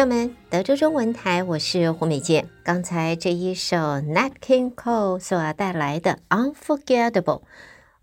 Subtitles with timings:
[0.00, 2.48] 朋友们，德州中文台，我是胡美健。
[2.64, 7.42] 刚才这一首 Nat King Cole 所带来的 Unforgettable，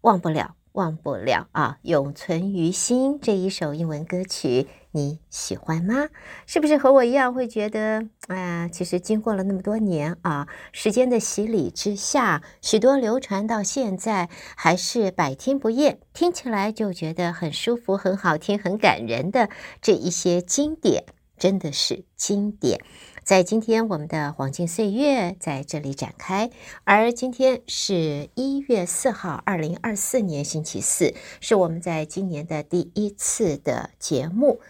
[0.02, 0.54] 忘不了。
[0.74, 6.10] 忘不了啊，永存于心这一首英文歌曲，你喜欢吗？
[6.46, 19.50] 是不是和我一样会觉得，啊、呃，其实经过了那么多年啊，时间的洗礼之下，许多流传到现在还是百听不厌，听起来就觉得很舒服、很好听、很感人的
[19.82, 21.06] 这一些经典，
[21.38, 22.80] 真的是经典。
[23.24, 26.50] 在今天，我们的黄金岁月在这里展开。
[26.86, 34.62] 而今天是一月四号，二零二四年星期四，是我们在今年的第一次的节目。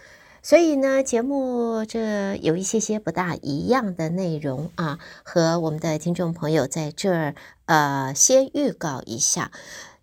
[0.42, 9.52] 所以呢，节目这有一些些不大一样的内容啊，和我们的听众朋友在这儿呃先预告一下。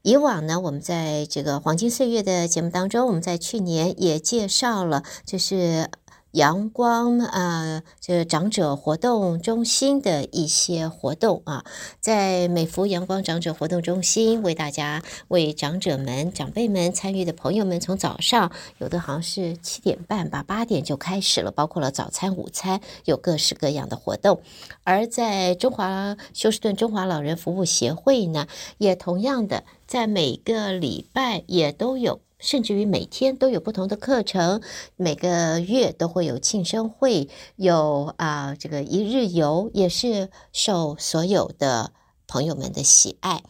[0.03, 5.91] 以往呢，我们在这个黄金岁月的节目当中，我们在去年也介绍了，就是。
[6.35, 11.65] 阳光啊，这个长者活动中心的一些活动啊，
[12.01, 24.41] 在美孚阳光长者活动中心，为大家为长者们、长辈们参与的朋友们，从早上有的好像是七点半吧，八点就开始了，包括了早餐、午餐，有各式各样的活动。
[24.83, 28.49] 而在中华休斯顿中华老人服务协会呢，
[28.79, 32.21] 也同样的在每个礼拜也都有。
[32.41, 34.61] 甚至于每天都有不同的课程，
[34.97, 41.93] 每个月都会有庆生会，有啊、这个一日游，也是受所有的
[42.27, 43.43] 朋友们的喜爱。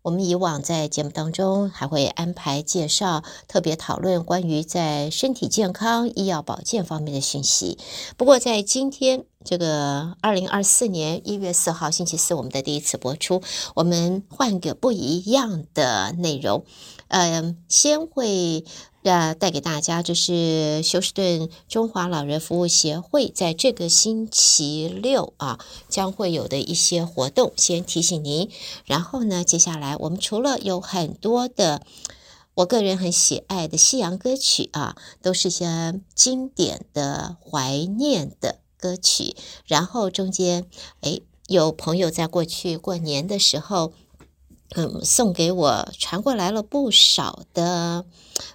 [0.00, 7.76] 我们以往在节目当中还会安排介绍，特别讨论关于在身体健康、医药保健方面的讯息。
[8.16, 13.42] 不过在今天这个二零二四年一月四号星期四，我们的第一次播出，
[13.74, 16.64] 我们换个不一样的内容。
[17.08, 18.64] 嗯，先会
[19.02, 28.50] 呃带给大家，就是休斯顿中华老人服务协会在这个星期六啊将会有的一些活动，先提醒您。
[28.84, 31.80] 然后呢，接下来我们除了有很多的
[32.54, 39.36] 我个人很喜爱的西洋歌曲啊，都是些经典的怀念的歌曲。
[39.66, 40.66] 然后中间
[41.02, 43.92] 哎，有朋友在过去过年的时候。
[44.76, 48.04] 嗯，送给我传过来了不少的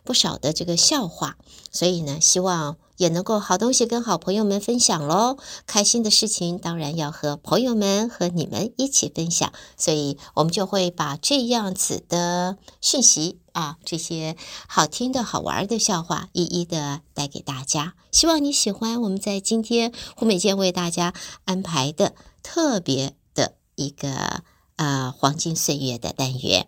[0.05, 1.35] 不少的这个笑话，
[1.69, 5.37] 所以呢，希望也能够好东西跟好朋友们分享喽。
[5.65, 14.35] 开心的事情当然要和朋友们和你们一起分享，所以我们就会把这样子的讯息啊，这些
[14.67, 17.93] 好听的好玩的笑话一一的带给大家。
[18.11, 21.13] 希望你喜欢我们在今天胡美健为大家
[21.43, 24.43] 安排的特别的一个。
[24.75, 26.67] 啊、呃，黄金岁月的单元。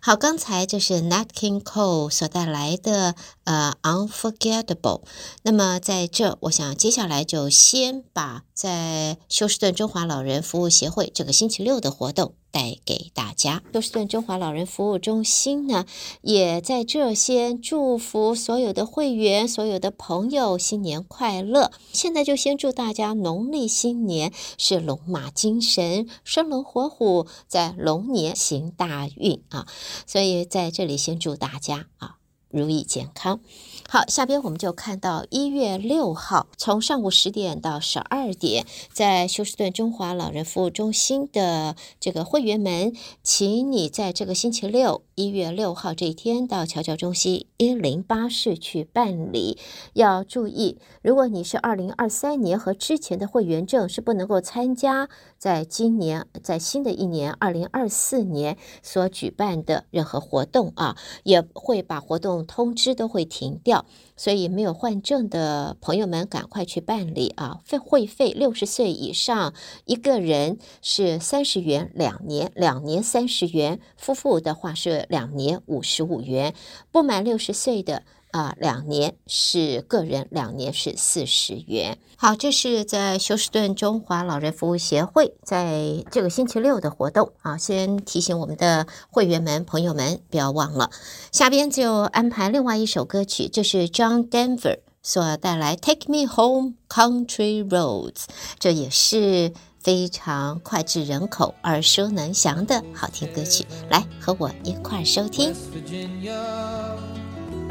[0.00, 3.14] 好，刚才就是 Nat King Cole 所带来的
[3.44, 5.02] 呃 Unforgettable。
[5.42, 12.34] 那么在这，我想接下来就先把在休斯顿中华老人服务协会这个星期六的活动。
[12.52, 15.84] 带给大家，休斯顿中华老人服务中心呢，
[16.22, 21.70] 也在这先祝福所有的会员、所有的朋友新年快乐。
[21.92, 29.66] 现在就先祝大家农历新年是龙马精神，生龙活虎，在龙年行大运啊！
[30.06, 32.16] 所以在这里先祝大家啊，
[32.50, 33.40] 如意健康。
[33.88, 42.92] 好，下边我们就看到一月六号，从上午十点到十二点，在休斯顿中华老人服务中心的这个会员们，
[43.22, 49.58] 请你在这个星期六，一月六号这一天到侨教中心一零八室去办理。
[49.92, 55.08] 要注意，如果你是二零二三年和之前的会员证是不能够参加，
[55.38, 63.86] 在今年在新的一年二零二四年所举办的任何活动啊，也会把活动通知都会停掉。
[64.16, 67.60] 所以没有换证的朋友们，赶快去办理啊！
[67.64, 69.54] 费会费六十岁以上
[69.84, 76.54] 一个人是三十元两年，两年三十元；夫妇的话是两年五十五元。
[76.90, 78.02] 不满六十岁的。
[78.36, 81.96] 啊，两年是个人，两年是四十元。
[82.18, 87.56] 好，这是在休斯顿中华老人服务协会在这个星期六的活动啊。
[87.56, 90.90] 先提醒我们的会员们、朋友们不要忘了。
[91.32, 98.12] 下边就安排另外一首歌曲，这是 John Denver 所带来《Take Me Home Country Roads》，
[98.58, 103.64] 这也是非常脍炙人口、耳熟能详的好听歌曲。
[103.88, 105.54] 来，和我一块儿收听。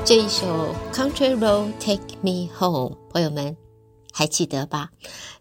[0.04, 3.56] 这一首《Country Road Take Me Home》，朋友们
[4.12, 4.90] 还记得吧？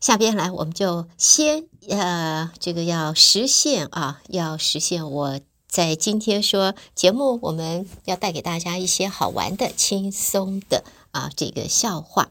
[0.01, 10.85] 下边来，我们就先呃，这个要实现啊，要实现我在今天说节目，我们要带给大家一些好玩的、轻松的
[11.15, 12.29] 啊，这个笑话。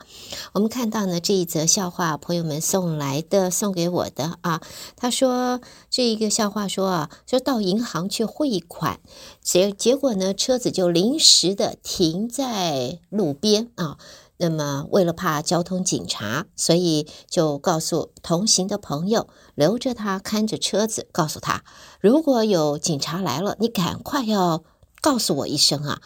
[0.52, 4.62] 我们看到呢，这一则笑话，朋友们送来的，送给我的啊。
[4.98, 9.00] 他说这一个笑话说啊，说到银行去汇款，
[9.42, 13.98] 结结果呢，车子就临时的停在路边啊。
[14.38, 21.64] 那么为了怕交通警察，所以就告诉同行的朋友，留着他看着车子，告诉他，
[22.02, 24.64] 如果有警察来了，你赶快要
[25.00, 26.02] 告诉我一声啊。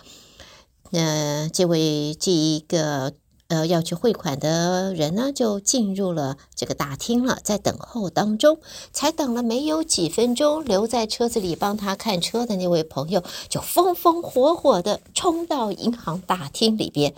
[0.89, 3.13] 那、这位这一个
[3.49, 8.59] 呃要去汇款的人呢，就进入了这个大厅了，在等候当中，
[8.93, 17.13] 才等了没有几分钟，留在车子里帮他看车的那位朋友就风风火火地冲到银行大厅里边，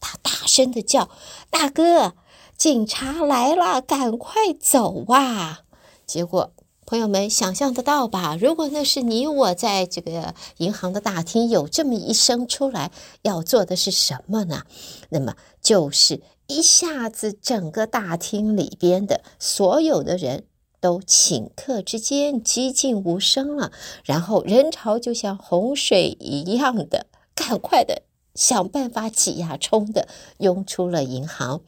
[0.00, 1.08] 他大声地叫
[1.50, 2.14] ：“大哥，
[2.56, 5.62] 警察来了，赶快走啊！”
[6.06, 6.52] 结果。
[6.88, 8.34] 朋友们想象得到吧？
[8.40, 12.90] 如果那是你我在这个银行的大厅有这么一声出来，
[13.20, 14.62] 要做的是什么呢？
[15.10, 20.44] 那么就是一下子整个大厅里边的所有的人
[20.80, 23.70] 都顷刻之间寂静无声了，
[24.02, 27.04] 然后人潮就像洪水一样的
[27.34, 28.00] 赶快的
[28.34, 30.08] 想办法挤压冲的
[30.38, 31.60] 涌出了银行。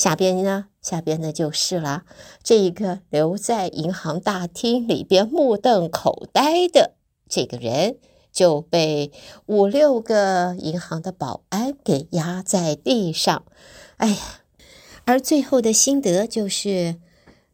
[0.00, 0.68] 下边呢？
[0.80, 2.04] 下边呢就是了。
[2.42, 6.94] 这一个留在银行大厅里边目瞪口呆的
[7.28, 7.98] 这个人，
[8.32, 9.12] 就被
[9.44, 13.44] 五六个银行的保安给压在地上。
[13.98, 14.16] 哎呀，
[15.04, 16.96] 而最后的心得就是：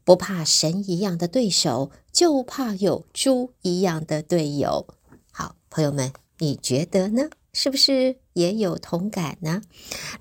[0.05, 4.87] 不怕神一样的对手，就怕有猪一样的队友。
[5.33, 7.29] 好，朋友们，你觉得呢？
[7.53, 9.63] 是不是也有同感呢？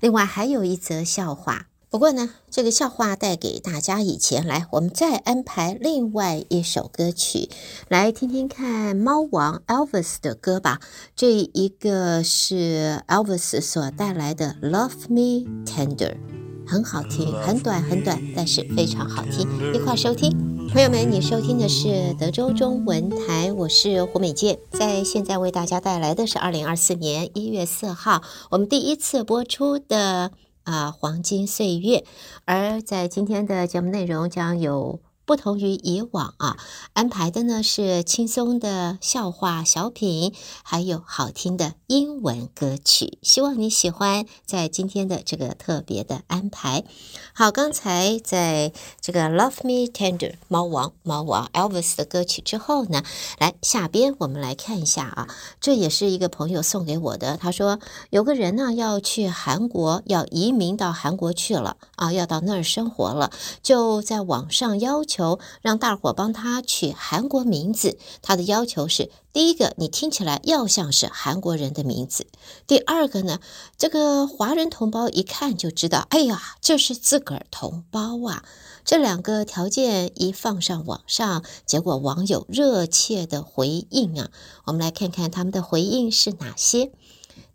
[0.00, 1.68] 另外还有一则笑话。
[1.96, 7.48] 不过呢，这个笑话带给大家以前来，我们再安排另外一首歌曲
[7.88, 10.78] 来听听看猫王 Elvis 的歌吧。
[11.16, 16.12] 这一个是 Elvis 所带来的《Love Me Tender》，
[16.66, 20.30] 很好听，很短很短，但是非常好听，一块收听。
[20.74, 28.20] 朋友们，你收听的是德州中文台，我是胡美健，在现在为大家带来的是二零二四年一月四号
[28.50, 30.32] 我们第一次播出的。
[30.66, 32.04] 啊，黄金岁月。
[32.44, 35.00] 而在今天的节目内容将有。
[35.26, 36.56] 不同于以往啊，
[36.92, 40.32] 安排的呢是轻松的笑话小品，
[40.62, 43.18] 还有好听的英文歌曲。
[43.22, 46.84] 希望你喜欢在今天的这个特别的安排。
[47.34, 53.02] 好，刚才在这个《Love Me Tender》猫王猫王 Elvis 的歌曲之后呢，
[53.40, 55.28] 来下边我们来看一下啊，
[55.60, 57.36] 这也是一个朋友送给我的。
[57.36, 57.80] 他说
[58.10, 65.15] 有个人呢要去韩国，要移民到韩国去了啊，要到那儿生活了，就在网上要求。
[65.16, 72.24] 求让大伙帮他取韩国名字，他的要求是：第一个，你听起来要像是韩国人的名字；
[72.66, 73.40] 第二个呢，
[73.78, 78.44] 这个华人同胞一看就知道，哎呀，这是自个儿同胞啊。
[78.84, 84.30] 这两个条件一放上网上，结果网友热切的回应啊，
[84.66, 86.92] 我们来看看他们的回应是哪些。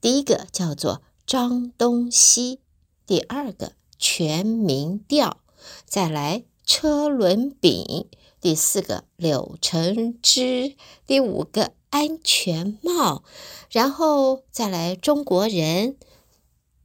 [0.01, 2.59] 第一个叫做张东西，
[3.05, 5.37] 第二个全民调，
[5.85, 6.43] 再来。
[6.65, 8.07] 车轮饼，
[8.39, 10.75] 第四个柳橙汁，
[11.05, 13.23] 第五个安全帽，
[13.69, 15.97] 然后再来中国人，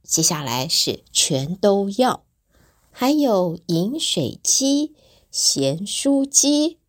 [0.03, 2.23] 接下来是全都要，
[2.91, 4.95] 还有饮水机、
[5.31, 6.79] 咸酥鸡，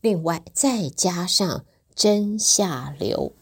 [0.00, 3.32] 另外再加上真下流。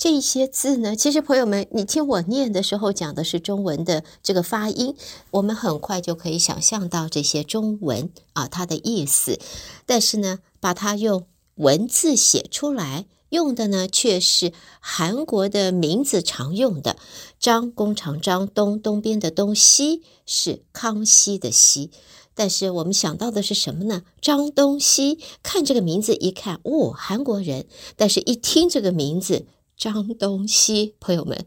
[0.00, 4.96] 这些字呢，其实朋友们，你听我念的时候讲的是中文的这个发音，
[5.30, 9.38] 我们很快就可以想象到这些中文啊它的意思。
[9.84, 11.26] 但是呢，把它用
[11.56, 16.96] 文字写出来，用的呢却是韩国的名字常用的
[17.38, 21.90] 张弓长张东东边的东西是康熙的熙，
[22.34, 24.04] 但是我们想到的是什么呢？
[24.22, 27.66] 张东西，看这个名字一看，哦，韩国人，
[27.96, 29.44] 但是一听这个名字。
[29.80, 31.46] 脏东西，朋友们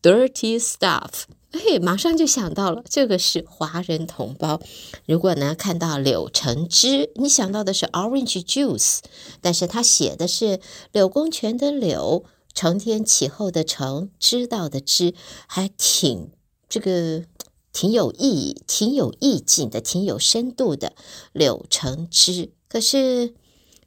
[0.00, 4.60] ，dirty stuff，嘿，马上就想到了，这个是华人同胞。
[5.04, 9.00] 如果呢看到柳橙汁，你想到的是 orange juice，
[9.40, 10.60] 但是他写的是
[10.92, 15.14] 柳公权的柳，承天启后的承，知道的知，
[15.48, 16.30] 还挺
[16.68, 17.24] 这个
[17.72, 20.92] 挺有意义、挺有意境的，挺有深度的
[21.32, 22.52] 柳橙汁。
[22.68, 23.34] 可是。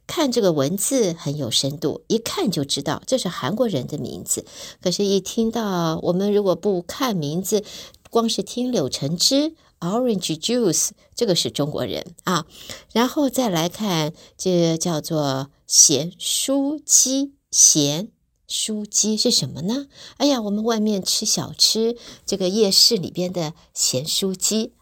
[0.06, 4.44] 看这个文字很有深度，一看就知道这是韩国人的名字。
[4.82, 7.64] 可是，一听到我们如果不看名字，
[8.10, 12.46] 光是听柳橙汁 （orange juice），这个是中国人啊。
[12.92, 18.10] 然后再来看，这叫做咸酥鸡，咸
[18.46, 19.86] 书鸡是什么呢？
[20.18, 21.96] 哎呀，我们外面吃小吃，
[22.26, 24.74] 这个夜市里边的咸酥鸡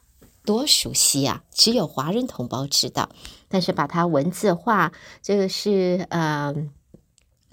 [0.44, 1.44] 多熟悉啊！
[1.52, 3.10] 只有华人同胞知道，
[3.48, 6.54] 但是把它文字化，这个是呃，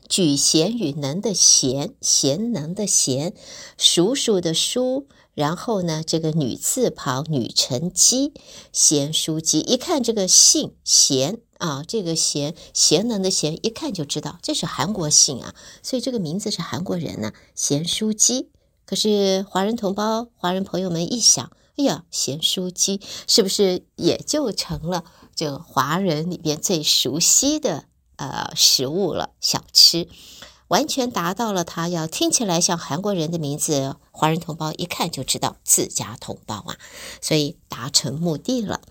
[0.08, 3.34] 举贤与能的贤，贤能的贤，
[3.78, 8.34] 叔叔的叔，然后呢，这个女字旁女成鸡，
[8.72, 11.40] 咸酥鸡，一看这个姓贤。
[11.60, 15.54] 啊，这个贤贤能的贤，一看就知道这是韩国姓啊，
[15.84, 17.34] 所以这个名字是韩国人呢、啊。
[17.54, 18.48] 咸酥鸡，
[18.86, 27.86] 可是华人同胞、华人朋友们一想，哎呀，咸酥鸡是不是也就成了这华人里边最熟悉的
[28.18, 29.30] 呃食物了？
[29.40, 30.10] 小吃，
[30.68, 36.76] 完全达到了他要听起来像韩国人的名字，华人同胞一看就知道自家同胞啊，
[37.22, 38.82] 所以达成目的了。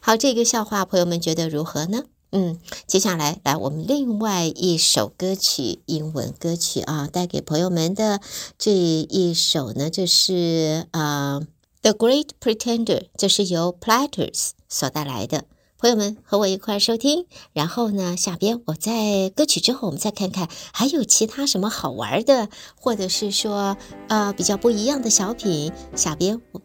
[0.00, 2.06] 好，这个笑话朋友们觉得如何呢？
[2.32, 2.58] 嗯，
[2.88, 8.20] 接下来来我们另外一首歌曲，英文歌曲啊，带给朋友们的
[8.58, 11.40] 这一首呢，就是啊，
[11.82, 12.84] 《The Great Pretender》，
[13.16, 15.46] 这是由 Platters 所带来的。
[15.78, 23.76] 朋友们和我一块儿收听，然后呢，下边我在歌曲之后，我们再看看还有其他什么好玩的，或者是说
[24.08, 26.62] 呃比较不一样的小品，下边我。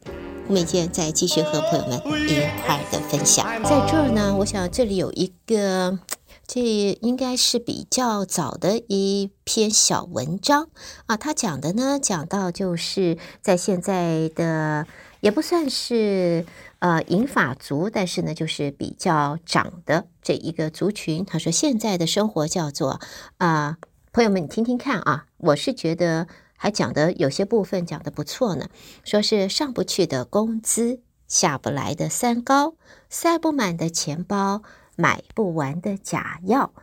[0.48, 1.98] 胡美健再继续和朋友们
[2.30, 6.00] 一块的分享，在这儿呢，我想这里有一个，
[6.48, 10.70] 这应该是比较早的一篇小文章
[11.08, 11.18] 啊。
[11.18, 14.88] 他讲的呢，讲到就是在现在的
[15.20, 16.46] 也不算是
[16.80, 21.24] 呃银发族，但是呢，就是比较长的这一个族群。
[21.26, 23.00] 他说现在的生活叫做
[23.38, 23.78] 啊、
[24.12, 26.28] 朋友们你听听看啊，我是觉得。
[26.60, 28.68] 还讲的有些部分讲的不错呢，
[29.04, 32.74] 说是上不去的工资，下不来的三高，
[33.12, 34.64] 塞不满的钱包，
[34.96, 36.74] 买不完的假药。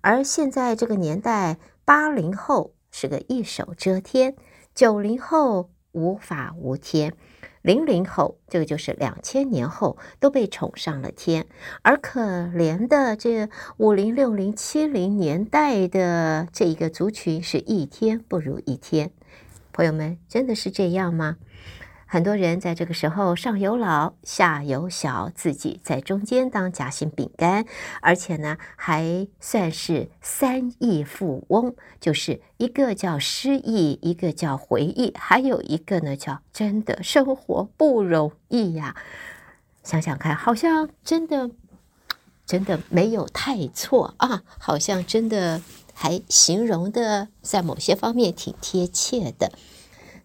[0.00, 4.34] 而现在这个年代，八零后是个一手遮天，
[4.74, 7.14] 九零后无法无天。
[7.62, 11.46] 零零后，这个就是两千年后都被宠上了天，
[11.82, 19.10] 而可怜的这五零、六零、七零年代的这一个族群是一天不如一天。
[19.72, 21.36] 朋友们，真的是这样吗？
[22.12, 27.64] 很多人在这个时候上有老下有小，自己在中间当夹心饼干，
[28.02, 38.96] 而且呢还算是三亿富翁，就是一个叫失忆，一个叫回忆，还有一个呢叫真的生活不容易呀。
[39.84, 41.52] 想想看，好像真的
[42.44, 45.62] 真的没有太错啊，好像真的
[45.94, 49.52] 还形容的在某些方面挺贴切的。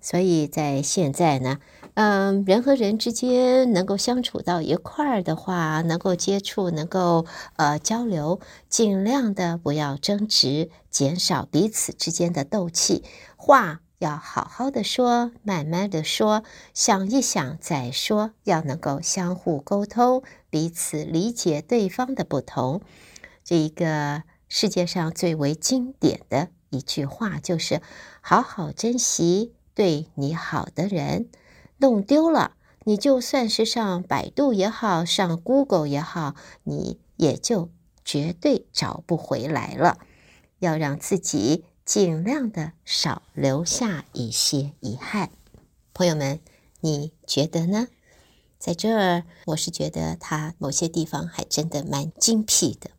[0.01, 1.59] 所以在现在呢。
[1.95, 7.25] 嗯，人和人之间能够相处到一块儿的话，能够接触，能够
[7.55, 13.05] 呃交流，尽量的不要争执，减少彼此之间的斗气。
[13.37, 22.81] 话要好好的说，慢慢的说，想一想再说，要能够相互沟通，彼此理解对方的不同。
[23.45, 27.81] 这一个世界上最为经典的一句话就是：
[28.19, 31.29] 好好珍惜对你好的人。
[31.77, 32.55] 弄丢了，
[32.85, 37.69] 你就算是上百度也好，上 Google 也好，你也就
[38.03, 39.97] 绝对找不回来了。
[40.59, 45.29] 要让自己尽量的少留下一些遗憾。
[45.93, 46.39] 朋友们，
[46.79, 47.87] 你觉得呢？
[48.57, 52.89] 在这儿，我是觉得他某些地方还真的蛮精辟的。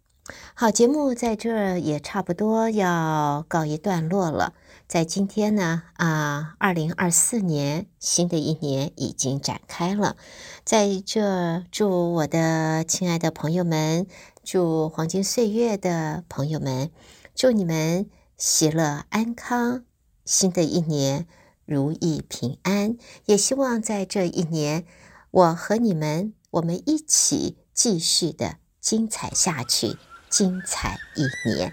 [0.54, 4.54] 好，节目在这儿也差不多要告一段落了。
[4.88, 10.16] 在今天呢，啊，二零二四年新的一年已经展开了，
[10.64, 14.06] 在这祝我的亲爱的朋友们，
[14.42, 16.90] 祝黄金岁月的朋友们，
[17.34, 19.84] 祝你们喜乐安康，
[20.24, 21.26] 新的一年
[21.64, 22.96] 如意平安。
[23.26, 24.84] 也希望在这一年，
[25.30, 29.96] 我和你们，我们一起继续的精彩下去，
[30.36, 31.72] 精彩一年。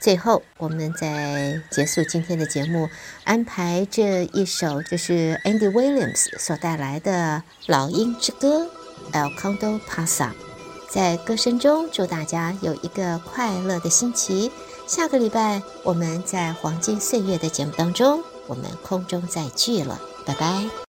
[0.00, 2.88] 最后，我们在结束今天的节目，
[3.22, 8.68] 安排这一首就是 Andy Williams 所带来的《老鹰之歌》
[9.12, 10.30] El Canto Pasa。
[10.90, 14.50] 在歌声中，祝大家有一个快乐的星期。
[14.88, 20.91] 下个礼拜，我们在黄金岁月的节目当中，我们空中再聚了，拜拜。